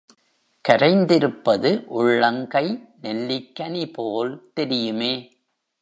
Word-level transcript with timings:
கரைந்திருப்பது 0.65 1.71
உள்ளங்கை 1.89 2.65
நெல்லிக்கனி 3.01 3.93
போல் 3.93 4.51
தெரியுமே! 4.53 5.13